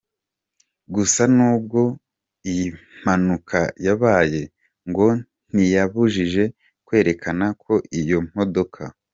[0.95, 1.79] Gusa nubwo
[2.49, 2.67] iyi
[2.99, 4.41] mpanuaka yabaye
[4.89, 5.07] ngo
[5.51, 6.43] ntiyabujije
[6.85, 8.81] kwerekana ko iyo modoka.